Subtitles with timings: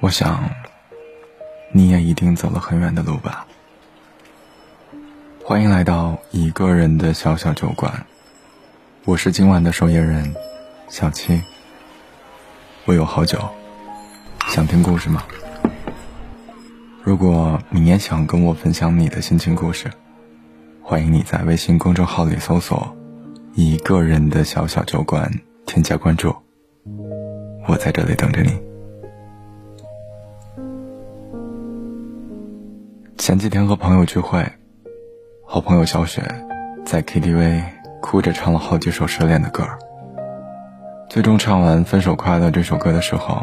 [0.00, 0.50] 我想，
[1.72, 3.46] 你也一定走了很远的路吧。
[5.42, 8.04] 欢迎来到一个人的小小酒馆，
[9.06, 10.34] 我是今晚的守夜人，
[10.90, 11.40] 小七。
[12.84, 13.38] 我有好酒，
[14.48, 15.22] 想听故事吗？
[17.02, 19.90] 如果你也想跟我分享你的心情故事，
[20.82, 22.94] 欢迎你在微信公众号里搜索
[23.56, 25.32] “一个人的小小酒馆”，
[25.64, 26.36] 添加关注，
[27.66, 28.65] 我在这里等着你。
[33.18, 34.46] 前几天和朋友聚会，
[35.46, 36.22] 好朋友小雪
[36.84, 37.62] 在 KTV
[38.00, 39.64] 哭着唱了好几首失恋的歌
[41.08, 43.42] 最终唱完《分手快乐》这首歌的时候，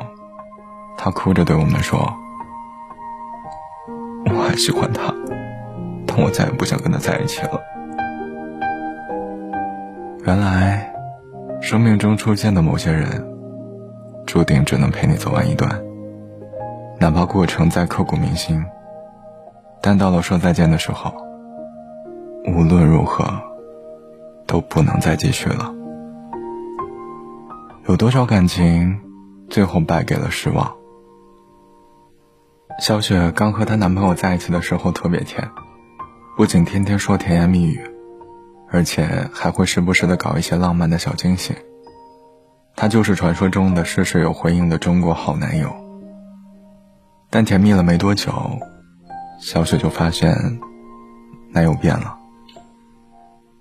[0.95, 1.99] 她哭着对我们说
[4.29, 5.13] ：“我还喜欢他，
[6.05, 7.59] 但我再也不想跟他在一起了。”
[10.23, 10.93] 原来，
[11.61, 13.25] 生命中出现的某些人，
[14.27, 15.69] 注定只能陪你走完一段，
[16.99, 18.63] 哪怕过程再刻骨铭心。
[19.85, 21.13] 但到了说再见的时候，
[22.47, 23.25] 无论如何
[24.47, 25.75] 都不能再继续了。
[27.87, 29.01] 有多少感情，
[29.49, 30.73] 最后败给了失望？
[32.79, 35.51] 小雪刚和她男朋友在一起的时候特别甜，
[36.37, 37.81] 不仅天天说甜言蜜语，
[38.71, 41.53] 而且还会时不时的搞一些浪漫的小惊喜。
[42.77, 45.69] 他就是传说中的事事有回应的中国好男友。
[47.29, 48.31] 但甜蜜了没多久。
[49.43, 50.33] 小雪就发现，
[51.51, 52.17] 男友变了。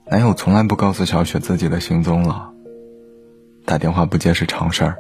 [0.07, 2.53] 男友从来不告诉小雪自己的行踪了，
[3.67, 4.97] 打电话不接是常事儿，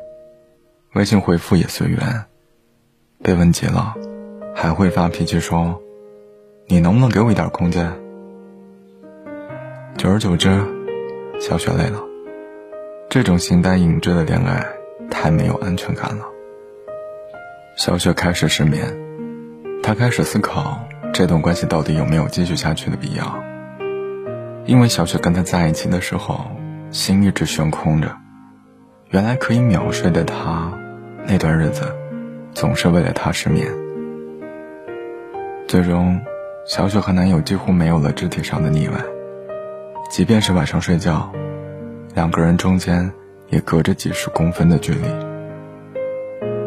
[0.94, 2.24] 微信回复也随缘，
[3.22, 3.94] 被问急了，
[4.56, 5.80] 还会发脾气说
[6.66, 7.88] ：“你能不能给我一点空间？”
[9.96, 10.50] 久而久之，
[11.38, 12.02] 小雪累了，
[13.08, 14.66] 这种形单影只的恋爱
[15.08, 16.24] 太没有安全感了。
[17.76, 19.11] 小雪开始失眠。
[19.82, 20.80] 他开始思考
[21.12, 23.42] 这段关系到底有没有继续下去的必要。
[24.64, 26.46] 因为小雪跟他在一起的时候，
[26.92, 28.16] 心一直悬空着。
[29.10, 30.72] 原来可以秒睡的他，
[31.26, 31.92] 那段日子
[32.54, 33.66] 总是为了他失眠。
[35.66, 36.20] 最终，
[36.64, 38.94] 小雪和男友几乎没有了肢体上的腻歪，
[40.10, 41.32] 即便是晚上睡觉，
[42.14, 43.12] 两个人中间
[43.50, 45.00] 也隔着几十公分的距离。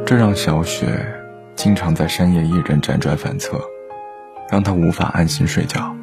[0.06, 1.25] 这让小雪。
[1.56, 3.60] 经常在深夜一人辗转反侧，
[4.50, 5.96] 让他无法安心睡觉。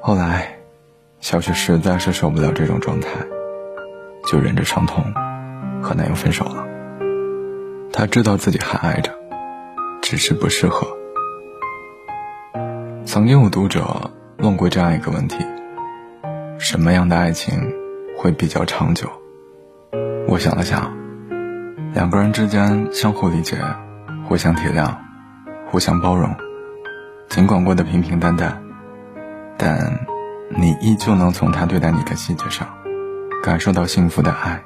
[0.00, 0.58] 后来，
[1.20, 3.08] 小雪实在是受不了这种状态，
[4.26, 5.02] 就忍着伤痛
[5.82, 6.64] 和男友分手了。
[7.92, 9.10] 她知道自己还爱着，
[10.02, 10.86] 只是不适合。
[13.06, 15.44] 曾经有读者问过这样一个问题：
[16.58, 17.58] 什么样的爱情
[18.18, 19.08] 会比较长久？
[20.28, 20.92] 我想了想，
[21.94, 23.56] 两个人之间相互理解。
[24.26, 24.94] 互相体谅，
[25.70, 26.34] 互相包容，
[27.28, 28.62] 尽管过得平平淡淡，
[29.58, 30.06] 但
[30.56, 32.66] 你依旧能从他对待你的细节上，
[33.42, 34.62] 感受到幸福的爱，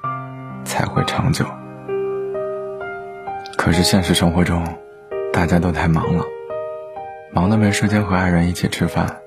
[0.65, 1.45] 才会长久。
[3.57, 4.65] 可是现实生活中，
[5.33, 6.25] 大家都太忙了，
[7.33, 9.19] 忙的没时间和爱人一起吃饭，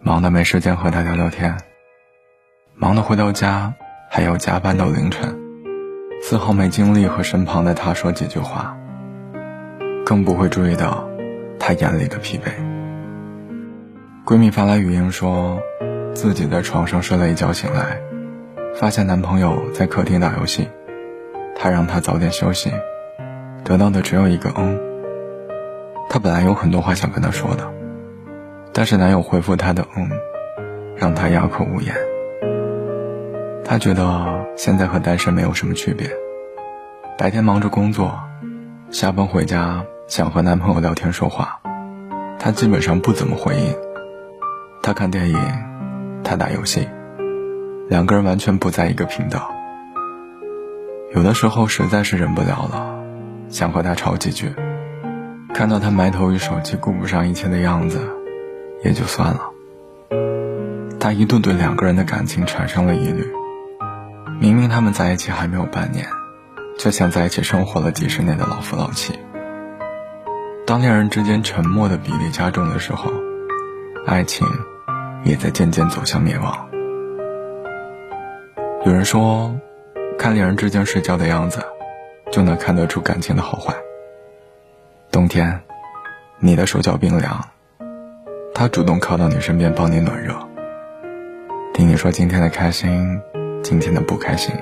[0.00, 1.58] 忙的没时间和他聊聊天，
[2.74, 3.74] 忙的回到家
[4.08, 5.36] 还要加班到凌晨，
[6.22, 8.76] 丝毫没精力和身旁的他说几句话。
[10.04, 11.08] 更不会注意到
[11.58, 12.50] 他眼里的疲惫。
[14.24, 15.60] 闺蜜发来语音说，
[16.14, 18.00] 自己在床上睡了一觉醒来，
[18.74, 20.68] 发现男朋友在客厅打游戏，
[21.56, 22.70] 她让他早点休息，
[23.64, 24.78] 得到的只有一个嗯。
[26.08, 27.72] 她本来有很多话想跟他说的，
[28.72, 30.08] 但是男友回复她的嗯，
[30.96, 31.94] 让她哑口无言。
[33.64, 36.08] 她觉得现在和单身没有什么区别，
[37.16, 38.18] 白天忙着工作，
[38.90, 39.84] 下班回家。
[40.08, 41.60] 想和男朋友聊天说话，
[42.40, 43.76] 他基本上不怎么回应。
[44.82, 45.38] 他看电影，
[46.24, 46.88] 他打游戏，
[47.88, 49.52] 两个人完全不在一个频道。
[51.14, 52.98] 有的时候实在是忍不了了，
[53.48, 54.52] 想和他吵几句。
[55.54, 58.00] 看到他埋头于手机，顾不上一切的样子，
[58.82, 59.42] 也就算了。
[60.98, 63.24] 他一度对两个人的感情产生了疑虑。
[64.40, 66.08] 明明他们在一起还没有半年，
[66.80, 69.12] 就像在一起生活了几十年的老夫老妻。
[70.66, 73.12] 当恋人之间沉默的比例加重的时候，
[74.06, 74.48] 爱情
[75.22, 76.70] 也在渐渐走向灭亡。
[78.86, 79.54] 有人说，
[80.18, 81.62] 看恋人之间睡觉的样子，
[82.32, 83.74] 就能看得出感情的好坏。
[85.12, 85.60] 冬天，
[86.38, 87.46] 你的手脚冰凉，
[88.54, 90.34] 他主动靠到你身边帮你暖热，
[91.74, 93.20] 听你说今天的开心，
[93.62, 94.54] 今天的不开心，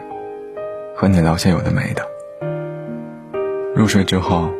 [1.00, 2.04] 和你聊些有的没的。
[3.72, 4.50] 入睡之后，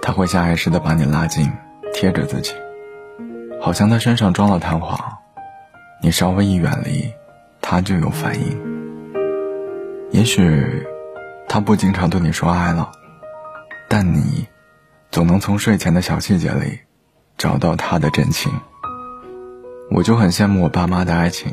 [0.00, 1.50] 他会下意识地把你拉近，
[1.92, 2.54] 贴着自己，
[3.60, 4.96] 好像他身上装了弹簧，
[6.00, 7.12] 你稍微一远离，
[7.60, 8.56] 他就有反应。
[10.12, 10.86] 也许
[11.48, 12.92] 他不经常对你说爱了，
[13.88, 14.46] 但你
[15.10, 16.78] 总能从睡前的小细节里
[17.36, 18.52] 找到他的真情。
[19.90, 21.52] 我就很羡慕我爸妈的爱情，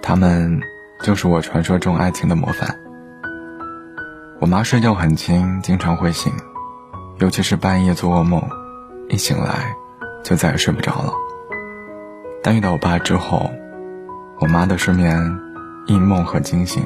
[0.00, 0.60] 他们
[1.02, 2.79] 就是我传说中爱情的模范。
[4.40, 6.32] 我妈睡觉很轻，经常会醒，
[7.18, 8.42] 尤其是半夜做噩梦，
[9.10, 9.76] 一醒来
[10.24, 11.12] 就再也睡不着了。
[12.42, 13.50] 但遇到我爸之后，
[14.40, 15.38] 我妈的失眠、
[15.86, 16.82] 异梦和惊醒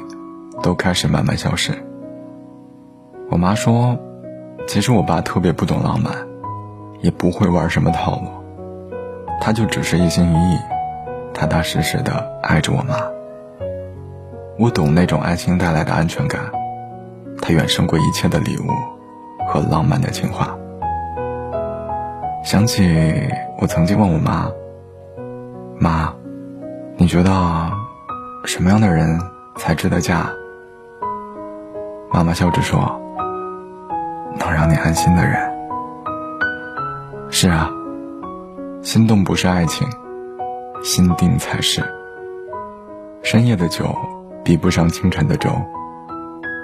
[0.64, 1.72] 都开始慢慢消失。
[3.30, 3.96] 我妈说，
[4.66, 6.12] 其实我爸特别不懂浪漫，
[7.02, 8.26] 也不会玩什么套路，
[9.40, 10.58] 他就只是一心一意、
[11.32, 12.96] 踏踏实实的爱着我妈。
[14.58, 16.50] 我懂那种爱情带来的安全感。
[17.46, 18.70] 它远胜过一切的礼物
[19.46, 20.56] 和浪漫的情话。
[22.43, 22.82] 想起
[23.61, 24.49] 我曾经问我妈
[25.79, 26.11] ：“妈，
[26.96, 27.31] 你觉得
[28.46, 29.20] 什么样的人
[29.58, 30.26] 才值得嫁？”
[32.11, 32.81] 妈妈笑着说
[34.41, 35.37] ：“能让你安心的人。”
[37.29, 37.69] 是啊，
[38.81, 39.87] 心动不是爱情，
[40.82, 41.85] 心定才是。
[43.23, 43.94] 深夜的酒
[44.43, 45.50] 比不上清晨的粥。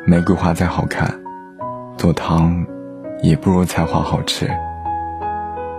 [0.07, 1.21] 玫瑰花再好看，
[1.97, 2.67] 做汤
[3.23, 4.51] 也不如菜花好吃。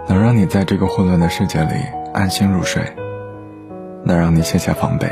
[0.07, 1.73] 能让你在这个混乱的世界里
[2.13, 2.83] 安心入睡，
[4.03, 5.09] 能让你卸下防备，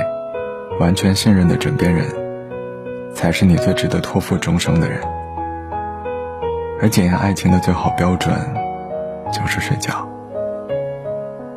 [0.79, 2.05] 完全信任的枕边人，
[3.13, 4.99] 才是你最值得托付终生的人。
[6.81, 8.33] 而检验爱情的最好标准，
[9.33, 10.07] 就是睡觉。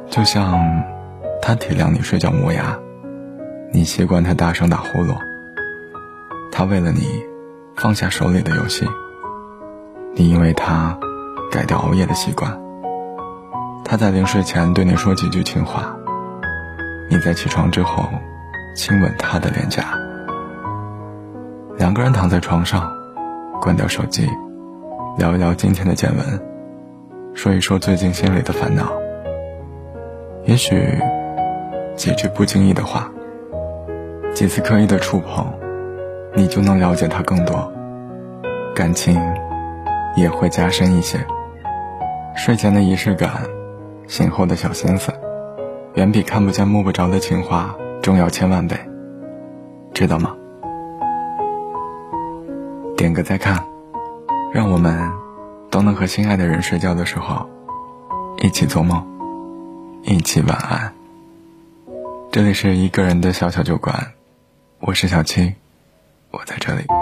[0.09, 0.83] 就像
[1.41, 2.79] 他体谅你睡觉磨牙，
[3.73, 5.15] 你习惯他大声打呼噜，
[6.51, 7.32] 他为了你。
[7.83, 8.89] 放下手里的游戏，
[10.15, 10.97] 你因为他
[11.51, 12.57] 改掉熬夜的习惯。
[13.85, 15.93] 他在临睡前对你说几句情话，
[17.11, 18.09] 你在起床之后
[18.77, 19.99] 亲吻他的脸颊。
[21.77, 22.89] 两个人躺在床上，
[23.61, 24.31] 关掉手机，
[25.19, 26.41] 聊一聊今天的见闻，
[27.35, 28.93] 说一说最近心里的烦恼。
[30.45, 31.01] 也许
[31.97, 33.11] 几句不经意的话，
[34.33, 35.53] 几次刻意的触碰。
[36.35, 37.71] 你就能了解他更多，
[38.75, 39.21] 感情
[40.17, 41.19] 也会加深一些。
[42.35, 43.43] 睡前的仪式感，
[44.09, 45.13] 醒后的小心思，
[45.95, 48.77] 远比看不见摸不着的情话重要千万倍，
[49.93, 50.35] 知道吗？
[52.97, 53.63] 点个再看，
[54.53, 55.13] 让我们
[55.71, 57.47] 都能和心爱的人睡觉的时候，
[58.43, 59.07] 一起做梦，
[60.03, 60.95] 一起晚安。
[62.31, 64.13] 这里是一个人的小小酒馆，
[64.81, 65.62] 我是小七。
[66.33, 67.02] 我在这里。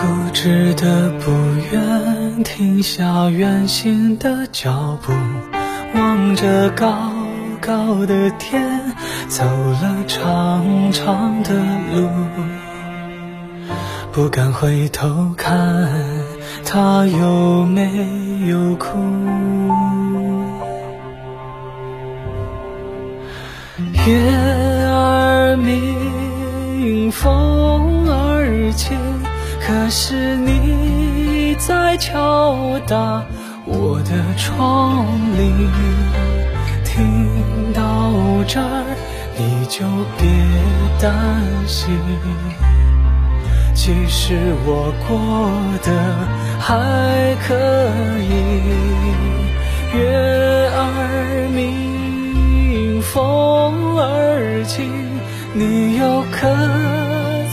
[0.00, 1.30] 固执的不
[1.70, 5.12] 愿停下远行的脚步，
[5.94, 7.12] 望着高
[7.60, 8.62] 高的天，
[9.28, 11.52] 走了长长的
[11.94, 12.08] 路，
[14.10, 15.86] 不敢回头看
[16.64, 17.86] 他有没
[18.48, 18.96] 有哭。
[24.06, 28.96] 月儿明，风儿轻，
[29.60, 33.24] 可是你在敲打
[33.64, 35.68] 我的窗棂。
[36.84, 38.12] 听到
[38.48, 38.84] 这儿，
[39.36, 39.84] 你就
[40.18, 40.26] 别
[41.00, 41.14] 担
[41.66, 41.96] 心，
[43.74, 45.16] 其实我过
[45.84, 45.88] 得
[46.58, 47.54] 还可
[48.20, 48.32] 以。
[49.96, 49.98] 月
[50.74, 53.00] 儿明。
[53.02, 54.90] 风儿轻，
[55.52, 56.46] 你又可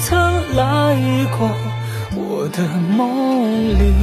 [0.04, 0.16] 曾
[0.56, 0.96] 来
[1.38, 1.50] 过
[2.50, 3.94] 的梦里，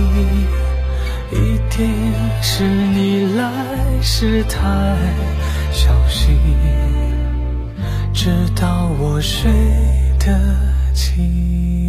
[1.33, 3.51] 一定是你来
[4.03, 4.61] 时太
[5.73, 6.37] 小心，
[8.13, 9.51] 直到我睡
[10.19, 10.39] 得
[10.93, 11.84] 轻。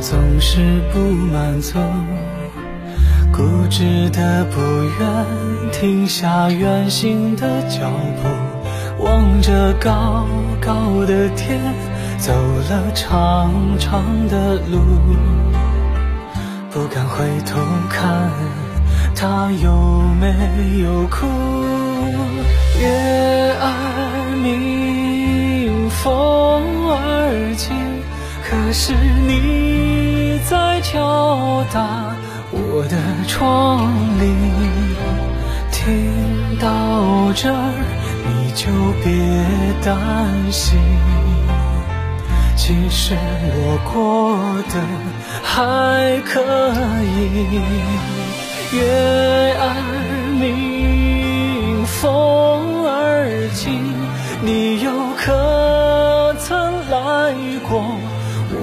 [0.00, 1.78] 总是不满足，
[3.32, 7.90] 固执的不愿停下远行的脚
[8.22, 10.26] 步，望着高
[10.60, 11.60] 高的天，
[12.18, 12.32] 走
[12.70, 14.78] 了长长的路，
[16.70, 18.30] 不敢回头看
[19.14, 20.28] 他有没
[20.82, 21.26] 有哭。
[22.80, 22.86] 月
[23.60, 27.74] 儿明，风儿轻，
[28.48, 28.94] 可是
[29.26, 29.68] 你。
[30.48, 32.16] 在敲打
[32.50, 34.24] 我的窗棂，
[35.70, 37.74] 听到这儿
[38.24, 38.64] 你就
[39.04, 39.12] 别
[39.84, 39.94] 担
[40.50, 40.78] 心，
[42.56, 43.14] 其实
[43.52, 44.38] 我过
[44.72, 44.80] 得
[45.42, 46.40] 还可
[47.04, 47.60] 以。
[48.74, 48.78] 月
[49.60, 49.62] 儿
[50.40, 53.92] 明，风儿轻，
[54.40, 55.34] 你又可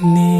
[0.00, 0.37] 你。